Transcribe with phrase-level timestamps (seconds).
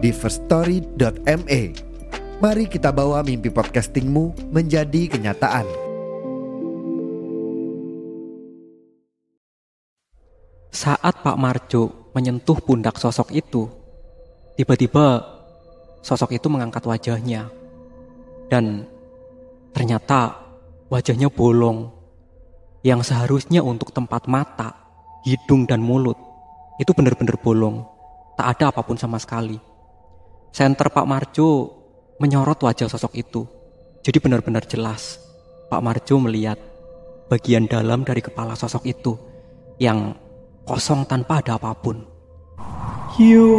[0.00, 1.60] di firststory.me.
[2.40, 5.68] Mari kita bawa mimpi podcastingmu menjadi kenyataan.
[10.72, 13.68] Saat Pak Marjo menyentuh pundak sosok itu,
[14.56, 15.20] tiba-tiba
[16.00, 17.52] sosok itu mengangkat wajahnya.
[18.48, 18.88] Dan
[19.76, 20.40] ternyata
[20.88, 21.92] wajahnya bolong.
[22.80, 24.72] Yang seharusnya untuk tempat mata,
[25.28, 26.16] hidung dan mulut,
[26.80, 27.84] itu benar-benar bolong.
[28.40, 29.69] Tak ada apa pun sama sekali.
[30.50, 31.70] Senter Pak Marjo
[32.18, 33.46] menyorot wajah sosok itu.
[34.02, 35.22] Jadi benar-benar jelas
[35.70, 36.58] Pak Marjo melihat
[37.30, 39.14] bagian dalam dari kepala sosok itu
[39.78, 40.18] yang
[40.66, 42.02] kosong tanpa ada apa pun.
[43.18, 43.50] Yu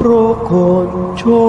[0.00, 1.44] prokonco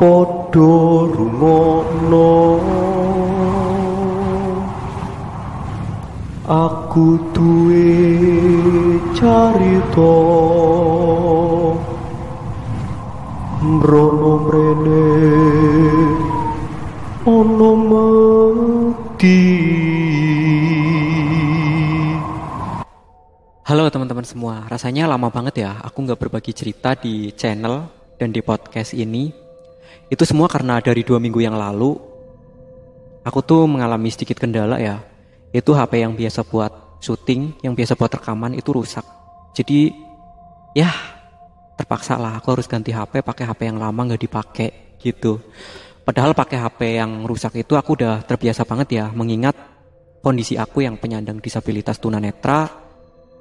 [0.00, 2.32] Podo rumono
[6.42, 7.86] Aku duwe
[9.14, 10.10] carito
[13.62, 15.06] Mrono mrene
[17.30, 19.38] Ono mati
[23.62, 27.86] Halo teman-teman semua, rasanya lama banget ya aku nggak berbagi cerita di channel
[28.18, 29.30] dan di podcast ini.
[30.10, 31.94] Itu semua karena dari dua minggu yang lalu,
[33.22, 35.11] aku tuh mengalami sedikit kendala ya.
[35.52, 39.04] Itu HP yang biasa buat syuting, yang biasa buat rekaman itu rusak.
[39.52, 39.92] Jadi
[40.72, 40.88] ya
[41.76, 45.42] terpaksa lah aku harus ganti HP, pakai HP yang lama nggak dipakai gitu.
[46.02, 49.54] Padahal pakai HP yang rusak itu aku udah terbiasa banget ya, mengingat
[50.22, 52.70] kondisi aku yang penyandang disabilitas tunanetra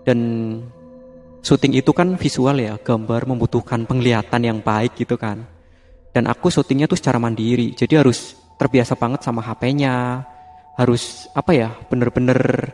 [0.06, 0.20] dan
[1.42, 5.46] syuting itu kan visual ya, gambar membutuhkan penglihatan yang baik gitu kan.
[6.12, 10.28] Dan aku syutingnya tuh secara mandiri, jadi harus terbiasa banget sama HP-nya,
[10.76, 12.72] harus apa ya, bener-bener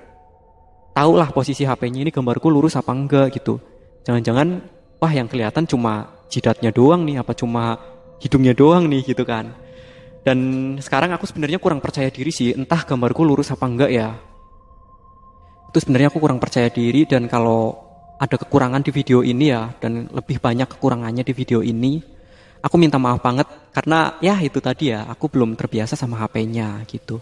[0.93, 3.61] tahu lah posisi HP-nya ini gambarku lurus apa enggak gitu.
[4.05, 4.63] Jangan-jangan
[4.97, 7.77] wah yang kelihatan cuma jidatnya doang nih, apa cuma
[8.17, 9.53] hidungnya doang nih gitu kan.
[10.25, 10.37] Dan
[10.81, 14.11] sekarang aku sebenarnya kurang percaya diri sih, entah gambarku lurus apa enggak ya
[15.77, 17.75] itu sebenarnya aku kurang percaya diri dan kalau
[18.17, 22.01] ada kekurangan di video ini ya dan lebih banyak kekurangannya di video ini
[22.63, 27.21] aku minta maaf banget karena ya itu tadi ya aku belum terbiasa sama HP-nya gitu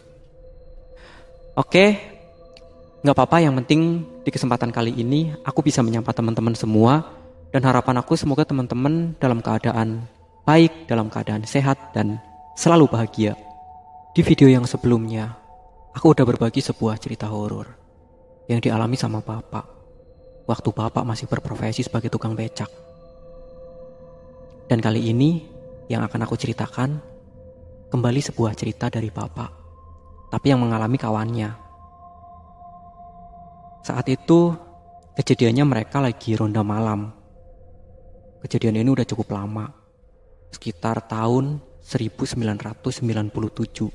[1.55, 1.85] oke
[3.05, 7.07] nggak apa-apa yang penting di kesempatan kali ini aku bisa menyapa teman-teman semua
[7.53, 10.09] dan harapan aku semoga teman-teman dalam keadaan
[10.45, 12.21] baik dalam keadaan sehat dan
[12.53, 13.33] selalu bahagia.
[14.15, 15.35] Di video yang sebelumnya
[15.91, 17.67] aku udah berbagi sebuah cerita horor
[18.47, 19.65] yang dialami sama bapak.
[20.45, 22.69] Waktu bapak masih berprofesi sebagai tukang becak.
[24.69, 25.41] Dan kali ini
[25.89, 27.01] yang akan aku ceritakan
[27.89, 29.64] kembali sebuah cerita dari bapak,
[30.29, 31.53] tapi yang mengalami kawannya.
[33.85, 34.57] Saat itu
[35.13, 37.13] kejadiannya mereka lagi ronda malam.
[38.41, 39.69] Kejadian ini udah cukup lama,
[40.53, 43.89] sekitar tahun 1997.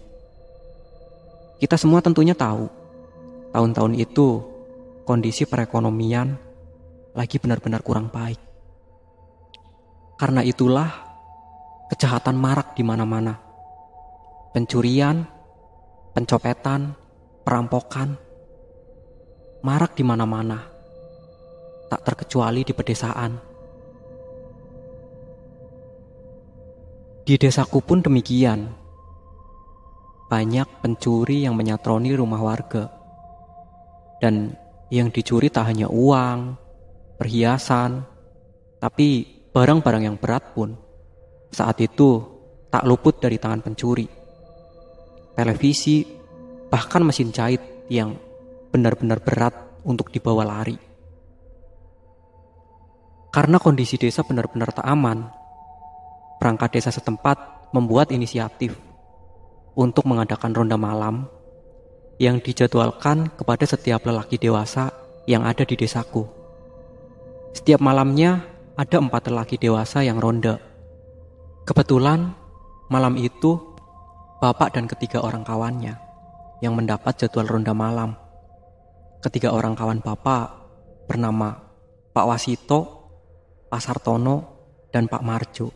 [1.60, 2.70] Kita semua tentunya tahu
[3.50, 4.42] tahun-tahun itu
[5.04, 6.38] kondisi perekonomian
[7.14, 8.38] lagi benar-benar kurang baik.
[10.14, 10.88] Karena itulah
[11.90, 13.34] kejahatan marak di mana-mana.
[14.54, 15.26] Pencurian,
[16.14, 16.94] pencopetan,
[17.46, 18.30] perampokan
[19.60, 20.58] marak di mana-mana.
[21.90, 23.32] Tak terkecuali di pedesaan.
[27.26, 28.70] Di desaku pun demikian.
[30.30, 32.86] Banyak pencuri yang menyatroni rumah warga
[34.22, 34.54] dan
[34.86, 36.54] yang dicuri tak hanya uang,
[37.18, 38.06] perhiasan,
[38.78, 40.78] tapi barang-barang yang berat pun
[41.50, 42.22] saat itu
[42.70, 44.19] tak luput dari tangan pencuri.
[45.40, 46.04] Televisi,
[46.68, 48.12] bahkan mesin jahit yang
[48.68, 49.56] benar-benar berat
[49.88, 50.76] untuk dibawa lari.
[53.32, 55.32] Karena kondisi desa benar-benar tak aman,
[56.36, 58.76] perangkat desa setempat membuat inisiatif
[59.72, 61.24] untuk mengadakan ronda malam
[62.20, 64.92] yang dijadwalkan kepada setiap lelaki dewasa
[65.24, 66.28] yang ada di desaku.
[67.56, 68.44] Setiap malamnya
[68.76, 70.60] ada empat lelaki dewasa yang ronda.
[71.64, 72.36] Kebetulan
[72.92, 73.69] malam itu
[74.40, 76.00] bapak dan ketiga orang kawannya
[76.64, 78.16] yang mendapat jadwal ronda malam.
[79.20, 80.48] Ketiga orang kawan bapak
[81.04, 81.60] bernama
[82.16, 82.80] Pak Wasito,
[83.68, 84.36] Pak Sartono,
[84.88, 85.68] dan Pak Marjo.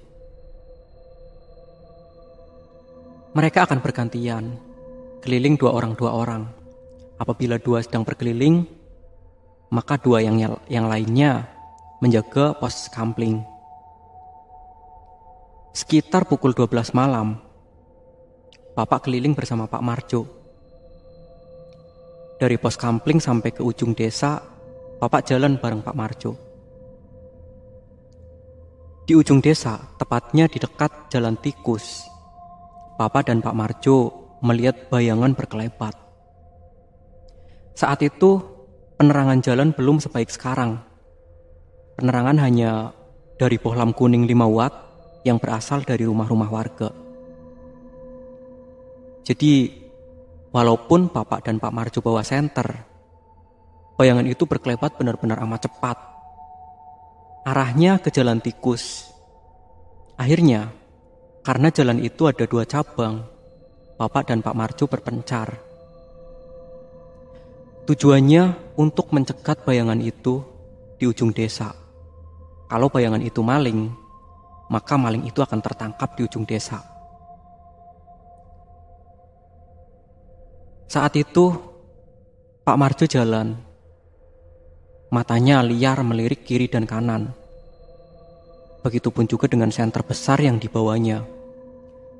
[3.36, 4.56] Mereka akan bergantian,
[5.20, 6.48] keliling dua orang dua orang.
[7.20, 8.64] Apabila dua sedang berkeliling,
[9.68, 10.40] maka dua yang
[10.72, 11.52] yang lainnya
[12.00, 13.44] menjaga pos kampling.
[15.74, 17.43] Sekitar pukul 12 malam,
[18.74, 20.26] Bapak keliling bersama Pak Marjo.
[22.42, 24.42] Dari pos kampling sampai ke ujung desa,
[24.98, 26.34] Bapak jalan bareng Pak Marjo.
[29.06, 32.02] Di ujung desa, tepatnya di dekat jalan tikus,
[32.98, 34.10] Papa dan Pak Marjo
[34.42, 35.94] melihat bayangan berkelebat.
[37.78, 38.42] Saat itu,
[38.98, 40.82] penerangan jalan belum sebaik sekarang.
[41.94, 42.90] Penerangan hanya
[43.38, 44.74] dari bohlam kuning 5 watt
[45.22, 47.03] yang berasal dari rumah-rumah warga.
[49.24, 49.72] Jadi,
[50.52, 52.68] walaupun Bapak dan Pak Marjo bawa senter,
[53.96, 55.96] bayangan itu berkelebat benar-benar amat cepat.
[57.48, 59.08] Arahnya ke jalan tikus.
[60.20, 60.68] Akhirnya,
[61.40, 63.24] karena jalan itu ada dua cabang,
[63.96, 65.56] Bapak dan Pak Marjo berpencar.
[67.88, 70.44] Tujuannya untuk mencegat bayangan itu
[71.00, 71.72] di ujung desa.
[72.68, 73.92] Kalau bayangan itu maling,
[74.68, 76.93] maka maling itu akan tertangkap di ujung desa.
[80.84, 81.56] Saat itu,
[82.64, 83.56] Pak Marjo jalan.
[85.08, 87.32] Matanya liar melirik kiri dan kanan.
[88.84, 91.24] Begitupun juga dengan senter besar yang dibawanya.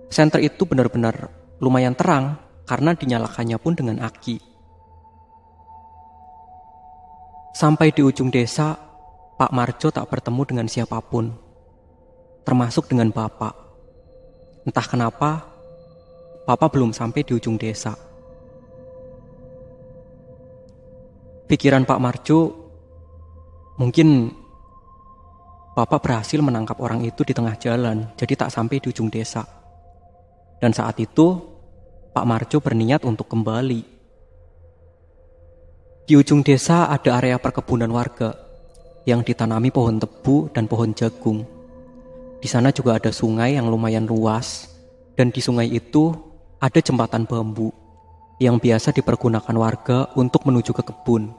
[0.09, 1.29] Senter itu benar-benar
[1.61, 4.41] lumayan terang karena dinyalakannya pun dengan aki.
[7.55, 8.75] Sampai di ujung desa,
[9.39, 11.31] Pak Marjo tak bertemu dengan siapa pun,
[12.43, 13.55] termasuk dengan Bapak.
[14.67, 15.31] Entah kenapa,
[16.49, 18.14] Bapak belum sampai di ujung desa.
[21.45, 22.41] Pikiran Pak Marjo
[23.77, 24.33] mungkin
[25.75, 29.43] Bapak berhasil menangkap orang itu di tengah jalan, jadi tak sampai di ujung desa.
[30.63, 31.35] Dan saat itu,
[32.15, 33.83] Pak Marjo berniat untuk kembali.
[36.07, 38.39] Di ujung desa ada area perkebunan warga
[39.03, 41.43] yang ditanami pohon tebu dan pohon jagung.
[42.39, 44.71] Di sana juga ada sungai yang lumayan luas,
[45.19, 46.15] dan di sungai itu
[46.63, 47.84] ada jembatan bambu
[48.43, 51.31] yang biasa dipergunakan warga untuk menuju ke kebun.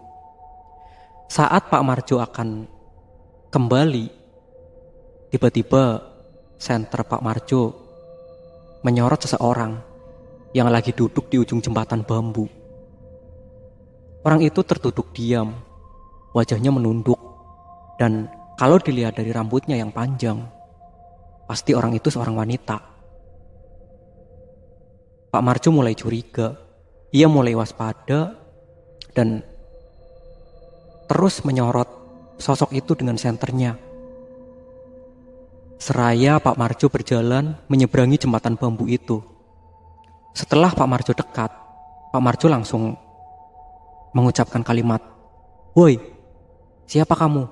[1.27, 2.69] Saat Pak Marjo akan
[3.51, 4.05] kembali,
[5.33, 5.99] tiba-tiba
[6.55, 7.73] senter Pak Marjo
[8.85, 9.75] menyorot seseorang
[10.55, 12.47] yang lagi duduk di ujung jembatan bambu.
[14.23, 15.51] Orang itu tertutup diam,
[16.31, 17.19] wajahnya menunduk,
[17.99, 20.47] dan kalau dilihat dari rambutnya yang panjang,
[21.45, 22.77] pasti orang itu seorang wanita.
[25.29, 26.64] Pak Marjo mulai curiga,
[27.15, 28.35] ia mulai waspada,
[29.15, 29.39] dan
[31.07, 31.87] terus menyorot
[32.35, 33.79] sosok itu dengan senternya.
[35.79, 39.23] Seraya Pak Marjo berjalan menyeberangi jembatan bambu itu.
[40.35, 41.51] Setelah Pak Marjo dekat,
[42.11, 42.99] Pak Marjo langsung
[44.11, 44.99] mengucapkan kalimat,
[45.71, 45.95] Woi,
[46.83, 47.47] siapa kamu?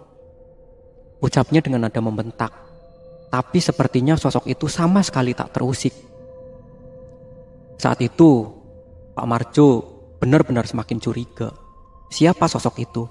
[1.23, 2.51] Ucapnya dengan nada membentak,
[3.31, 5.95] tapi sepertinya sosok itu sama sekali tak terusik.
[7.79, 8.62] Saat itu,
[9.13, 9.67] Pak Marjo
[10.17, 11.53] benar-benar semakin curiga.
[12.09, 13.03] Siapa sosok itu?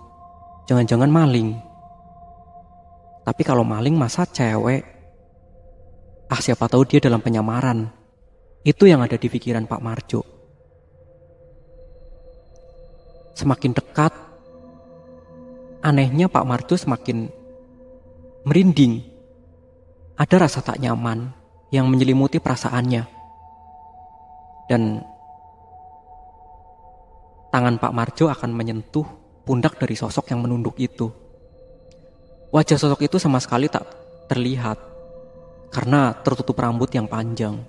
[0.66, 1.58] Jangan-jangan maling.
[3.22, 4.92] Tapi kalau maling masa cewek
[6.32, 7.92] Ah siapa tahu dia dalam penyamaran.
[8.64, 10.24] Itu yang ada di pikiran Pak Marjo.
[13.36, 14.16] Semakin dekat,
[15.84, 17.28] anehnya Pak Marjo semakin
[18.48, 19.04] merinding.
[20.16, 21.36] Ada rasa tak nyaman
[21.68, 23.04] yang menyelimuti perasaannya.
[24.72, 25.04] Dan
[27.52, 29.04] tangan Pak Marjo akan menyentuh
[29.44, 31.12] pundak dari sosok yang menunduk itu.
[32.48, 33.84] Wajah sosok itu sama sekali tak
[34.32, 34.80] terlihat
[35.68, 37.60] karena tertutup rambut yang panjang.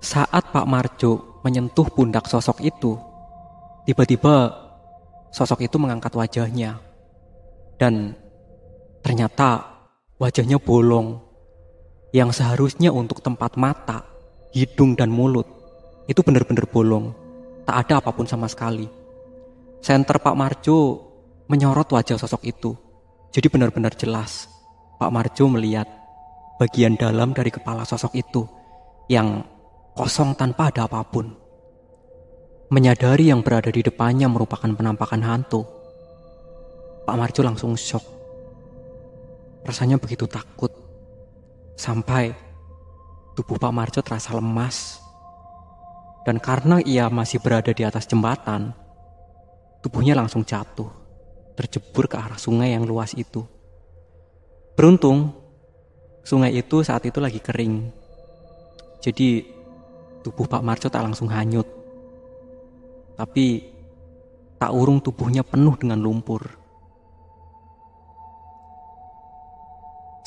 [0.00, 2.96] Saat Pak Marjo menyentuh pundak sosok itu,
[3.84, 4.54] tiba-tiba
[5.28, 6.80] sosok itu mengangkat wajahnya.
[7.76, 8.16] Dan
[9.04, 9.68] ternyata
[10.16, 11.20] wajahnya bolong.
[12.14, 14.06] Yang seharusnya untuk tempat mata,
[14.56, 15.55] hidung dan mulut
[16.06, 17.12] itu benar-benar bolong.
[17.66, 18.86] Tak ada apa pun sama sekali.
[19.82, 21.02] Senter Pak Marjo
[21.46, 22.74] menyorot wajah sosok itu
[23.36, 24.48] jadi benar-benar jelas
[24.96, 25.84] Pak Marjo melihat
[26.56, 28.48] bagian dalam dari kepala sosok itu
[29.12, 29.44] yang
[29.92, 31.36] kosong tanpa ada apa pun.
[32.72, 35.68] Menyadari yang berada di depannya merupakan penampakan hantu.
[37.04, 38.02] Pak Marjo langsung shock.
[39.68, 40.72] Rasanya begitu takut.
[41.76, 42.32] Sampai
[43.36, 44.98] tubuh Pak Marjo terasa lemas.
[46.26, 48.74] Dan karena ia masih berada di atas jembatan,
[49.78, 51.06] tubuhnya langsung jatuh.
[51.56, 53.40] terjebur ke arah sungai yang luas itu.
[54.76, 55.32] Beruntung,
[56.20, 57.88] sungai itu saat itu lagi kering.
[59.00, 59.40] Jadi
[60.20, 61.64] tubuh Pak Marco tak langsung hanyut.
[63.16, 63.64] Tapi
[64.60, 66.44] tak urung tubuhnya penuh dengan lumpur.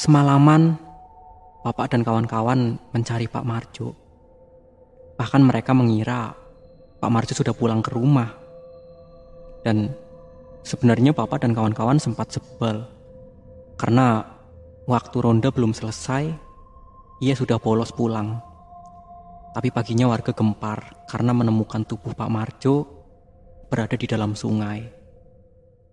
[0.02, 0.82] Semalaman,
[1.62, 4.09] Bapak dan kawan-kawan mencari Pak Marjo.
[5.20, 6.32] Bahkan mereka mengira
[7.04, 8.32] Pak Marjo sudah pulang ke rumah.
[9.68, 9.92] Dan
[10.64, 12.88] sebenarnya Bapak dan kawan-kawan sempat sebel.
[13.76, 14.24] Karena
[14.88, 16.32] waktu ronda belum selesai,
[17.20, 18.40] ia sudah bolos pulang.
[19.52, 22.88] Tapi paginya warga gempar karena menemukan tubuh Pak Marjo
[23.68, 24.88] berada di dalam sungai.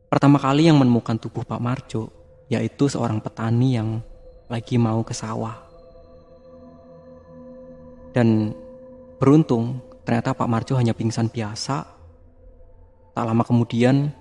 [0.06, 2.14] Pertama kali yang menemukan tubuh Pak Marjo
[2.47, 3.99] yaitu seorang petani yang
[4.47, 5.66] lagi mau ke sawah.
[8.14, 8.54] Dan
[9.16, 11.76] beruntung ternyata Pak Marjo hanya pingsan biasa.
[13.16, 14.12] Tak lama kemudian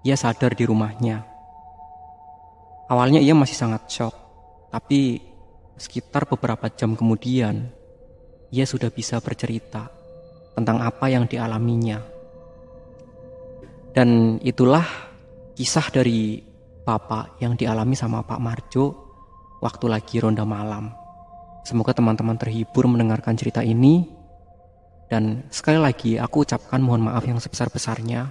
[0.00, 1.22] ia sadar di rumahnya.
[2.86, 4.14] Awalnya ia masih sangat shock,
[4.70, 5.20] tapi
[5.76, 7.68] sekitar beberapa jam kemudian
[8.48, 9.90] ia sudah bisa bercerita
[10.56, 12.00] tentang apa yang dialaminya.
[13.92, 14.84] Dan itulah
[15.56, 16.40] kisah dari
[16.86, 18.84] Bapak yang dialami sama Pak Marjo
[19.58, 21.05] waktu lagi ronda malam.
[21.66, 24.06] Semoga teman-teman terhibur mendengarkan cerita ini.
[25.10, 28.30] Dan sekali lagi aku ucapkan mohon maaf yang sebesar-besarnya.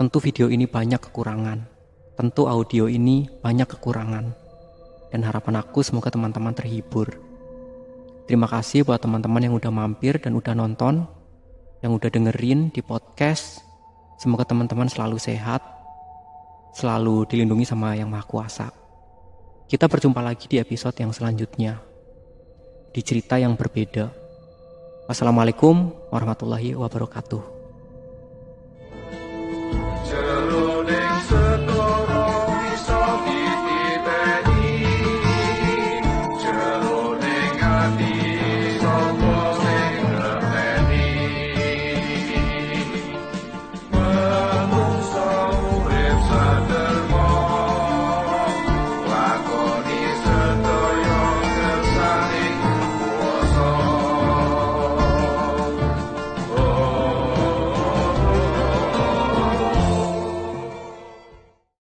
[0.00, 1.68] Tentu video ini banyak kekurangan.
[2.16, 4.32] Tentu audio ini banyak kekurangan.
[5.12, 7.12] Dan harapan aku semoga teman-teman terhibur.
[8.24, 11.04] Terima kasih buat teman-teman yang udah mampir dan udah nonton.
[11.84, 13.60] Yang udah dengerin di podcast.
[14.16, 15.60] Semoga teman-teman selalu sehat
[16.72, 18.68] selalu dilindungi sama Yang Maha Kuasa.
[19.68, 21.85] Kita berjumpa lagi di episode yang selanjutnya.
[22.96, 24.08] Di cerita yang berbeda.
[25.04, 27.55] Wassalamualaikum warahmatullahi wabarakatuh.